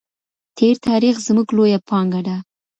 تېر 0.57 0.75
تاریخ 0.87 1.15
زموږ 1.27 1.47
لویه 1.57 1.79
پانګه 1.89 2.21
ده. 2.27 2.37